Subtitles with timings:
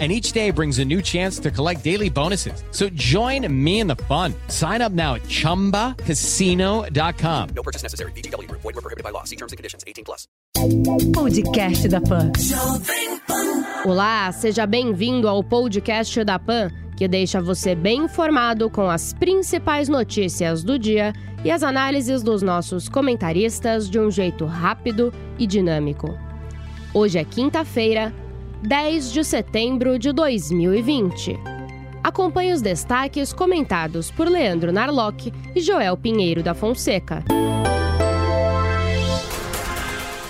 [0.00, 2.64] and each day brings a new chance to collect daily bonuses.
[2.72, 4.34] So join me in the fun.
[4.48, 7.48] Sign up now at ChumbaCasino.com.
[7.54, 8.10] No purchase necessary.
[8.12, 8.50] BGW.
[8.50, 9.22] Void were prohibited by law.
[9.22, 9.84] See terms and conditions.
[9.86, 10.26] 18 plus.
[11.12, 12.32] Podcast da Pan.
[13.84, 19.88] Olá, seja bem-vindo ao podcast da Pan, que deixa você bem informado com as principais
[19.88, 21.12] notícias do dia
[21.44, 26.16] e as análises dos nossos comentaristas de um jeito rápido e dinâmico.
[26.94, 28.14] Hoje é quinta-feira,
[28.66, 31.38] 10 de setembro de 2020.
[32.02, 37.22] Acompanhe os destaques comentados por Leandro Narlock e Joel Pinheiro da Fonseca.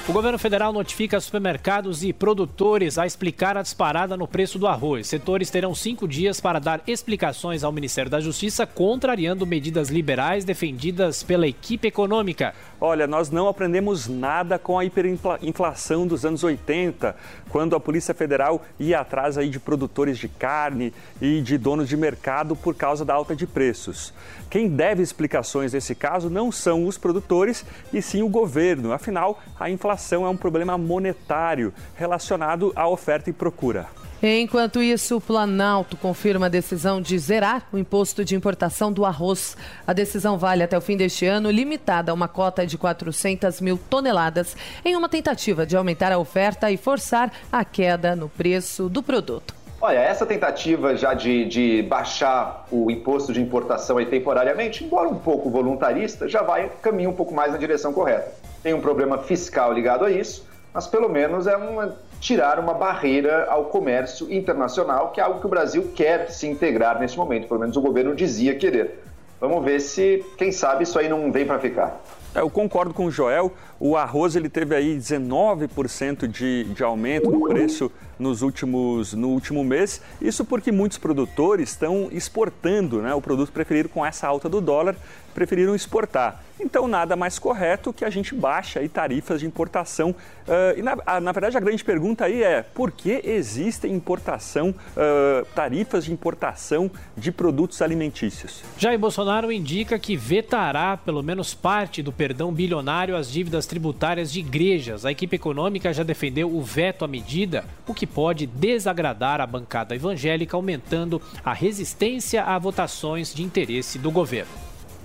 [0.07, 5.07] O governo federal notifica supermercados e produtores a explicar a disparada no preço do arroz.
[5.07, 11.23] Setores terão cinco dias para dar explicações ao Ministério da Justiça, contrariando medidas liberais defendidas
[11.23, 12.53] pela equipe econômica.
[12.79, 17.17] Olha, nós não aprendemos nada com a hiperinflação dos anos 80,
[17.49, 21.97] quando a Polícia Federal ia atrás aí de produtores de carne e de donos de
[21.97, 24.13] mercado por causa da alta de preços.
[24.51, 28.93] Quem deve explicações nesse caso não são os produtores, e sim o governo.
[28.93, 29.94] Afinal, a inflação
[30.25, 33.87] é um problema monetário relacionado à oferta e procura.
[34.27, 39.55] Enquanto isso, o Planalto confirma a decisão de zerar o imposto de importação do arroz.
[39.87, 43.79] A decisão vale até o fim deste ano, limitada a uma cota de 400 mil
[43.91, 49.03] toneladas, em uma tentativa de aumentar a oferta e forçar a queda no preço do
[49.03, 49.55] produto.
[49.79, 55.19] Olha, essa tentativa já de, de baixar o imposto de importação aí temporariamente, embora um
[55.19, 58.33] pouco voluntarista, já vai caminho um pouco mais na direção correta.
[58.65, 63.45] Tem um problema fiscal ligado a isso, mas pelo menos é uma, tirar uma barreira
[63.51, 67.61] ao comércio internacional, que é algo que o Brasil quer se integrar nesse momento, pelo
[67.61, 69.05] menos o governo dizia querer.
[69.39, 72.01] Vamos ver se, quem sabe, isso aí não vem para ficar.
[72.35, 77.31] É, eu concordo com o Joel, o arroz ele teve aí 19% de, de aumento
[77.31, 80.01] no preço nos últimos, no último mês.
[80.21, 84.97] Isso porque muitos produtores estão exportando né, o produto preferido com essa alta do dólar,
[85.35, 86.43] preferiram exportar.
[86.61, 90.11] Então, nada mais correto que a gente baixe aí tarifas de importação.
[90.11, 94.71] Uh, e na, a, na, verdade, a grande pergunta aí é por que existem importação,
[94.71, 98.63] uh, tarifas de importação de produtos alimentícios?
[98.79, 104.41] Jair Bolsonaro indica que vetará pelo menos parte do perdão bilionário às dívidas tributárias de
[104.41, 105.05] igrejas.
[105.05, 109.95] A equipe econômica já defendeu o veto à medida, o que pode desagradar a bancada
[109.95, 114.53] evangélica, aumentando a resistência a votações de interesse do governo.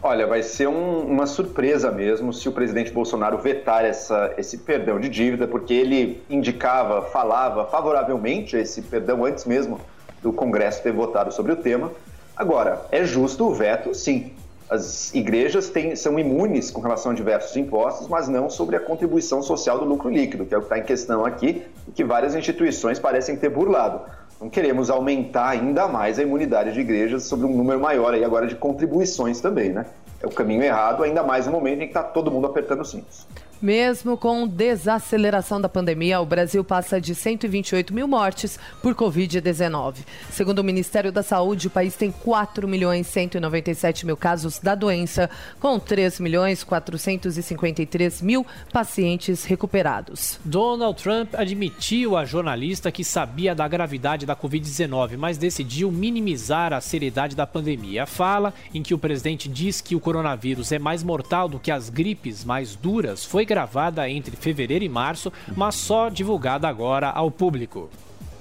[0.01, 4.97] Olha, vai ser um, uma surpresa mesmo se o presidente Bolsonaro vetar essa, esse perdão
[4.97, 9.79] de dívida, porque ele indicava, falava favoravelmente esse perdão antes mesmo
[10.21, 11.91] do Congresso ter votado sobre o tema.
[12.35, 14.31] Agora, é justo o veto, sim.
[14.69, 19.41] As igrejas têm, são imunes com relação a diversos impostos, mas não sobre a contribuição
[19.41, 22.35] social do lucro líquido, que é o que está em questão aqui e que várias
[22.35, 24.01] instituições parecem ter burlado.
[24.39, 28.45] Não queremos aumentar ainda mais a imunidade de igrejas sobre um número maior aí agora
[28.45, 29.87] de contribuições também, né?
[30.21, 32.91] É o caminho errado, ainda mais no momento em que está todo mundo apertando os
[32.91, 33.25] cintos.
[33.61, 39.97] Mesmo com desaceleração da pandemia, o Brasil passa de 128 mil mortes por Covid-19.
[40.31, 45.29] Segundo o Ministério da Saúde, o país tem 4 milhões 197 mil casos da doença,
[45.59, 50.39] com 3 milhões 453 mil pacientes recuperados.
[50.45, 56.79] Donald Trump admitiu à jornalista que sabia da gravidade da Covid-19, mas decidiu minimizar a
[56.79, 58.03] seriedade da pandemia.
[58.03, 61.69] A fala, em que o presidente diz que o coronavírus é mais mortal do que
[61.69, 67.29] as gripes mais duras, foi gravada entre fevereiro e março, mas só divulgada agora ao
[67.29, 67.91] público.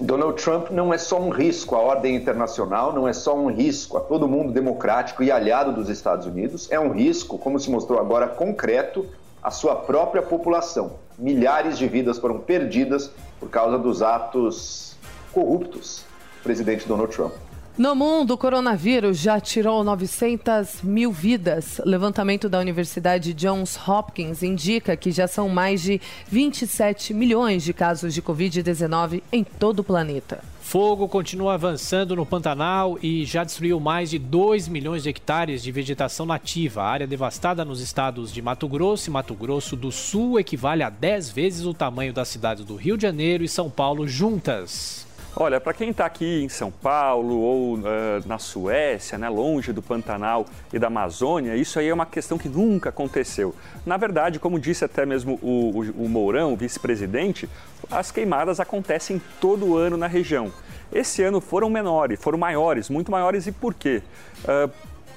[0.01, 3.99] Donald Trump não é só um risco à ordem internacional, não é só um risco
[3.99, 8.01] a todo mundo democrático e aliado dos Estados Unidos, é um risco, como se mostrou
[8.01, 9.05] agora, concreto
[9.43, 10.93] à sua própria população.
[11.19, 14.97] Milhares de vidas foram perdidas por causa dos atos
[15.35, 16.03] corruptos
[16.39, 17.35] do presidente Donald Trump.
[17.79, 21.81] No mundo, o coronavírus já tirou 900 mil vidas.
[21.85, 28.13] Levantamento da Universidade Johns Hopkins indica que já são mais de 27 milhões de casos
[28.13, 30.43] de Covid-19 em todo o planeta.
[30.61, 35.71] Fogo continua avançando no Pantanal e já destruiu mais de 2 milhões de hectares de
[35.71, 36.83] vegetação nativa.
[36.83, 40.91] A área devastada nos estados de Mato Grosso e Mato Grosso do Sul equivale a
[40.91, 45.07] 10 vezes o tamanho das cidades do Rio de Janeiro e São Paulo juntas.
[45.41, 47.83] Olha, para quem está aqui em São Paulo ou uh,
[48.27, 52.49] na Suécia, né, longe do Pantanal e da Amazônia, isso aí é uma questão que
[52.49, 53.55] nunca aconteceu.
[53.87, 57.49] Na verdade, como disse até mesmo o, o, o Mourão, vice-presidente,
[57.89, 60.53] as queimadas acontecem todo ano na região.
[60.93, 64.03] Esse ano foram menores, foram maiores, muito maiores e por quê?
[64.43, 64.69] Uh,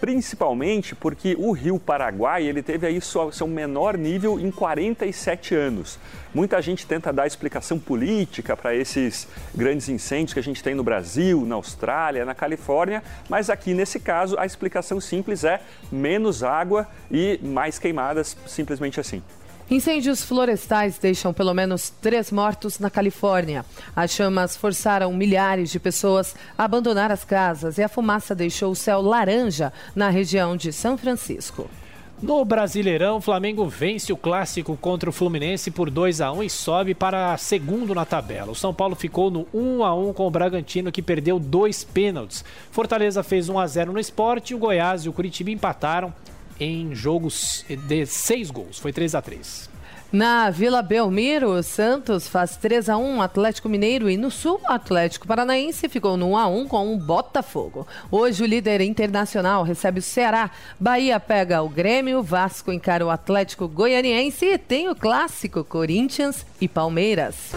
[0.01, 5.99] principalmente porque o Rio Paraguai ele teve aí seu, seu menor nível em 47 anos.
[6.33, 10.83] Muita gente tenta dar explicação política para esses grandes incêndios que a gente tem no
[10.83, 15.61] Brasil, na Austrália, na Califórnia, mas aqui nesse caso a explicação simples é
[15.91, 19.21] menos água e mais queimadas, simplesmente assim.
[19.71, 23.63] Incêndios florestais deixam pelo menos três mortos na Califórnia.
[23.95, 28.75] As chamas forçaram milhares de pessoas a abandonar as casas e a fumaça deixou o
[28.75, 31.69] céu laranja na região de São Francisco.
[32.21, 36.93] No Brasileirão, Flamengo vence o clássico contra o Fluminense por 2 a 1 e sobe
[36.93, 38.51] para segundo na tabela.
[38.51, 42.43] O São Paulo ficou no 1 a 1 com o Bragantino, que perdeu dois pênaltis.
[42.71, 46.13] Fortaleza fez 1 a 0 no esporte o Goiás e o Curitiba empataram
[46.61, 48.77] em jogos de seis gols.
[48.79, 49.71] Foi 3 a 3
[50.11, 55.87] na Vila Belmiro, Santos faz 3 a 1 Atlético Mineiro e no Sul, Atlético Paranaense
[55.87, 57.87] ficou no 1 a 1 com o Botafogo.
[58.11, 63.69] Hoje o líder internacional recebe o Ceará, Bahia pega o Grêmio, Vasco encara o Atlético
[63.69, 67.53] Goianiense e tem o clássico Corinthians e Palmeiras.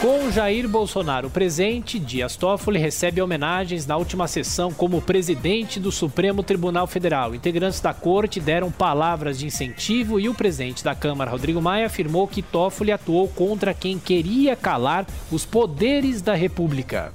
[0.00, 6.40] Com Jair Bolsonaro presente, Dias Toffoli recebe homenagens na última sessão como presidente do Supremo
[6.40, 7.34] Tribunal Federal.
[7.34, 12.28] Integrantes da corte deram palavras de incentivo e o presidente da Câmara, Rodrigo Maia, afirmou
[12.28, 17.12] que Toffoli atuou contra quem queria calar os poderes da República.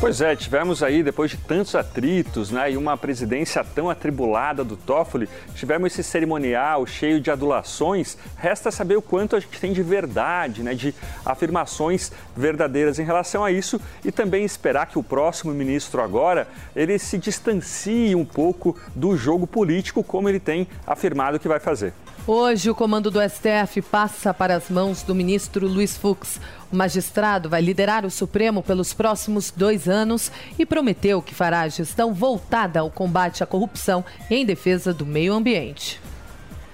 [0.00, 4.76] Pois é, tivemos aí, depois de tantos atritos né, e uma presidência tão atribulada do
[4.76, 8.18] Toffoli, tivemos esse cerimonial cheio de adulações.
[8.36, 10.94] Resta saber o quanto a gente tem de verdade, né, de
[11.24, 16.98] afirmações verdadeiras em relação a isso e também esperar que o próximo ministro agora ele
[16.98, 21.94] se distancie um pouco do jogo político, como ele tem afirmado que vai fazer.
[22.26, 26.40] Hoje, o comando do STF passa para as mãos do ministro Luiz Fux.
[26.72, 31.68] O magistrado vai liderar o Supremo pelos próximos dois anos e prometeu que fará a
[31.68, 36.00] gestão voltada ao combate à corrupção em defesa do meio ambiente.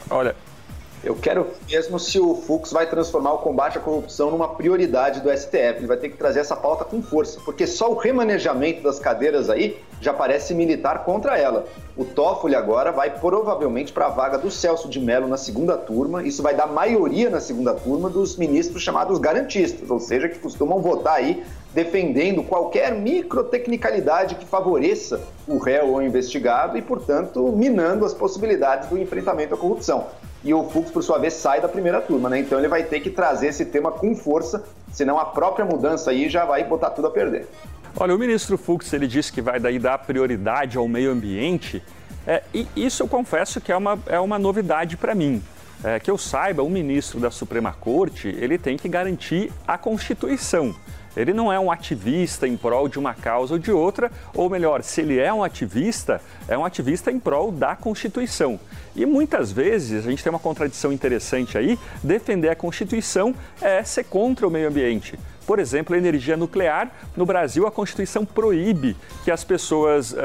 [0.08, 0.37] Olha,
[1.02, 5.31] eu quero mesmo se o Fux vai transformar o combate à corrupção numa prioridade do
[5.31, 5.79] STF.
[5.79, 9.49] Ele vai ter que trazer essa pauta com força, porque só o remanejamento das cadeiras
[9.49, 11.67] aí já parece militar contra ela.
[11.97, 16.23] O Toffoli agora vai provavelmente para a vaga do Celso de Mello na segunda turma.
[16.23, 20.82] Isso vai dar maioria na segunda turma dos ministros chamados garantistas, ou seja, que costumam
[20.82, 21.43] votar aí
[21.73, 28.99] defendendo qualquer microtecnicalidade que favoreça o réu ou investigado e, portanto, minando as possibilidades do
[28.99, 30.06] enfrentamento à corrupção
[30.42, 32.38] e o Fux, por sua vez, sai da primeira turma, né?
[32.40, 36.28] Então ele vai ter que trazer esse tema com força, senão a própria mudança aí
[36.28, 37.46] já vai botar tudo a perder.
[37.96, 41.82] Olha, o ministro Fux ele disse que vai daí dar prioridade ao meio ambiente.
[42.26, 45.42] É, e isso eu confesso que é uma, é uma novidade para mim.
[45.82, 50.75] É, que eu saiba, o ministro da Suprema Corte ele tem que garantir a Constituição.
[51.16, 54.82] Ele não é um ativista em prol de uma causa ou de outra, ou melhor,
[54.82, 58.58] se ele é um ativista, é um ativista em prol da Constituição.
[58.94, 64.04] E muitas vezes a gente tem uma contradição interessante aí: defender a Constituição é ser
[64.04, 65.18] contra o meio ambiente.
[65.46, 70.16] Por exemplo, a energia nuclear, no Brasil a Constituição proíbe que as pessoas, uh,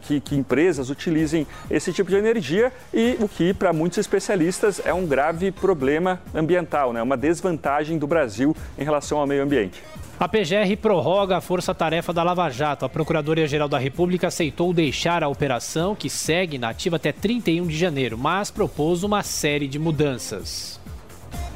[0.00, 4.92] que, que empresas utilizem esse tipo de energia e o que para muitos especialistas é
[4.92, 7.00] um grave problema ambiental, né?
[7.00, 9.80] uma desvantagem do Brasil em relação ao meio ambiente.
[10.20, 12.84] A PGR prorroga a força-tarefa da Lava Jato.
[12.84, 17.78] A Procuradoria-Geral da República aceitou deixar a operação, que segue na ativa até 31 de
[17.78, 20.80] janeiro, mas propôs uma série de mudanças.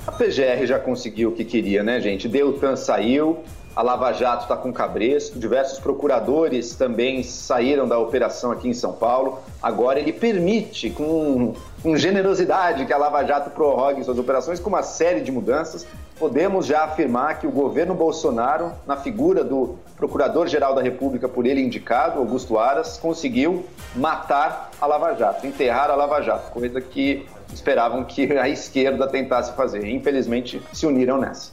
[0.06, 2.28] A PGR já conseguiu o que queria, né, gente?
[2.28, 3.42] Deltan saiu,
[3.74, 8.92] a Lava Jato está com cabresto, diversos procuradores também saíram da operação aqui em São
[8.92, 9.40] Paulo.
[9.60, 14.84] Agora ele permite, com, com generosidade, que a Lava Jato prorrogue suas operações com uma
[14.84, 15.84] série de mudanças
[16.22, 21.60] podemos já afirmar que o governo Bolsonaro, na figura do Procurador-Geral da República por ele
[21.60, 23.64] indicado, Augusto Aras, conseguiu
[23.96, 29.52] matar a Lava Jato, enterrar a Lava Jato, coisa que esperavam que a esquerda tentasse
[29.56, 29.84] fazer.
[29.88, 31.50] Infelizmente, se uniram nessa.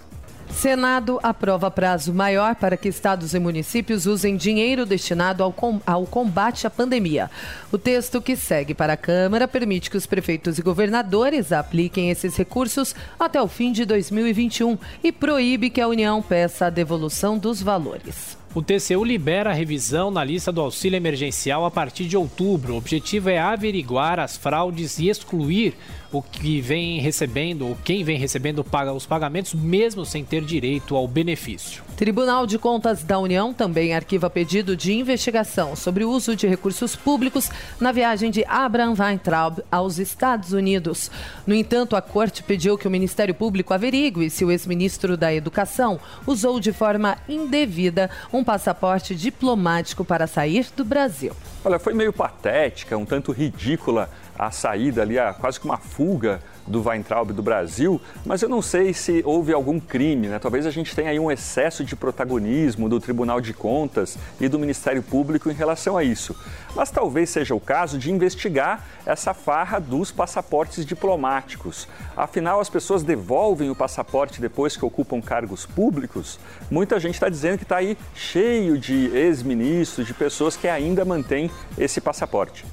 [0.49, 6.05] Senado aprova prazo maior para que estados e municípios usem dinheiro destinado ao, com, ao
[6.05, 7.29] combate à pandemia.
[7.71, 12.35] O texto que segue para a Câmara permite que os prefeitos e governadores apliquem esses
[12.35, 17.61] recursos até o fim de 2021 e proíbe que a União peça a devolução dos
[17.61, 18.37] valores.
[18.53, 22.73] O TCU libera a revisão na lista do auxílio emergencial a partir de outubro.
[22.73, 25.75] O objetivo é averiguar as fraudes e excluir
[26.11, 30.95] o que vem recebendo, ou quem vem recebendo paga os pagamentos, mesmo sem ter direito
[30.95, 31.83] ao benefício.
[31.95, 36.95] Tribunal de Contas da União também arquiva pedido de investigação sobre o uso de recursos
[36.95, 37.49] públicos
[37.79, 41.11] na viagem de Abraham Weintraub aos Estados Unidos.
[41.45, 45.99] No entanto, a corte pediu que o Ministério Público averigue se o ex-ministro da Educação
[46.25, 51.33] usou de forma indevida um passaporte diplomático para sair do Brasil.
[51.63, 54.09] Olha, foi meio patética, um tanto ridícula
[54.39, 58.61] a saída ali, a, quase que uma fuga do Weintraub do Brasil, mas eu não
[58.61, 60.39] sei se houve algum crime, né?
[60.39, 64.57] Talvez a gente tenha aí um excesso de protagonismo do Tribunal de Contas e do
[64.57, 66.33] Ministério Público em relação a isso.
[66.73, 71.87] Mas talvez seja o caso de investigar essa farra dos passaportes diplomáticos.
[72.15, 76.39] Afinal, as pessoas devolvem o passaporte depois que ocupam cargos públicos?
[76.71, 81.51] Muita gente está dizendo que está aí cheio de ex-ministros, de pessoas que ainda mantêm
[81.77, 82.63] esse passaporte.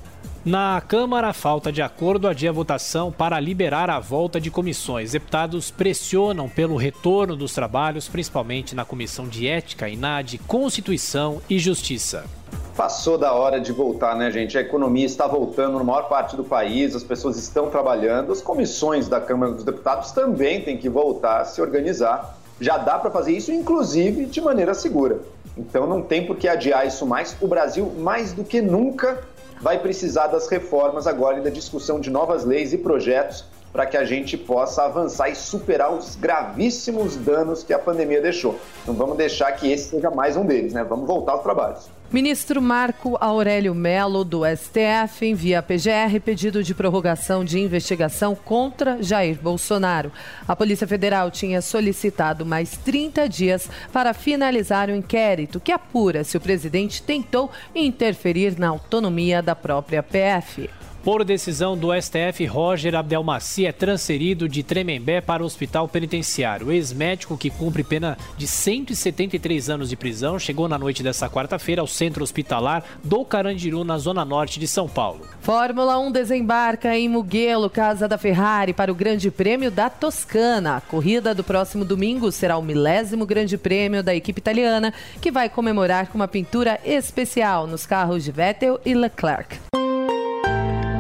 [0.47, 5.11] Na Câmara, falta de acordo adia a votação para liberar a volta de comissões.
[5.11, 11.43] Deputados pressionam pelo retorno dos trabalhos, principalmente na Comissão de Ética e na de Constituição
[11.50, 12.26] e Justiça.
[12.76, 14.57] Passou da hora de voltar, né, gente?
[14.57, 19.09] A economia está voltando na maior parte do país, as pessoas estão trabalhando, as comissões
[19.09, 22.38] da Câmara dos Deputados também têm que voltar a se organizar.
[22.61, 25.19] Já dá para fazer isso, inclusive de maneira segura.
[25.59, 27.37] Então não tem por que adiar isso mais.
[27.41, 29.25] O Brasil, mais do que nunca,
[29.61, 33.97] vai precisar das reformas agora e da discussão de novas leis e projetos para que
[33.97, 38.59] a gente possa avançar e superar os gravíssimos danos que a pandemia deixou.
[38.87, 40.83] Não vamos deixar que esse seja mais um deles, né?
[40.83, 41.96] Vamos voltar aos trabalhos.
[42.13, 49.03] Ministro Marco Aurélio Melo, do STF, envia a PGR pedido de prorrogação de investigação contra
[49.03, 50.13] Jair Bolsonaro.
[50.47, 56.37] A Polícia Federal tinha solicitado mais 30 dias para finalizar o inquérito que apura se
[56.37, 60.71] o presidente tentou interferir na autonomia da própria PF.
[61.07, 66.67] Por decisão do STF, Roger Abdelmaci é transferido de Tremembé para o hospital penitenciário.
[66.67, 71.81] O ex-médico que cumpre pena de 173 anos de prisão chegou na noite desta quarta-feira
[71.81, 75.21] ao centro hospitalar do Carandiru, na zona norte de São Paulo.
[75.43, 80.79] Fórmula 1 desembarca em Mugello, casa da Ferrari, para o Grande Prêmio da Toscana.
[80.79, 85.49] A corrida do próximo domingo será o milésimo Grande Prêmio da equipe italiana, que vai
[85.49, 89.57] comemorar com uma pintura especial nos carros de Vettel e Leclerc.